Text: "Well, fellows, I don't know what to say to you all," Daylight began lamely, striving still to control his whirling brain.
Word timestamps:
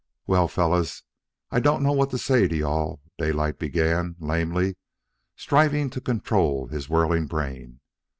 "Well, 0.25 0.47
fellows, 0.47 1.03
I 1.51 1.59
don't 1.59 1.83
know 1.83 1.91
what 1.91 2.09
to 2.09 2.17
say 2.17 2.47
to 2.47 2.55
you 2.55 2.65
all," 2.65 3.01
Daylight 3.19 3.59
began 3.59 4.15
lamely, 4.17 4.77
striving 5.35 5.91
still 5.91 6.01
to 6.01 6.01
control 6.01 6.65
his 6.65 6.89
whirling 6.89 7.27
brain. 7.27 7.81